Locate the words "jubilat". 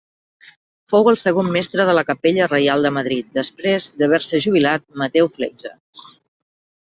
4.47-4.87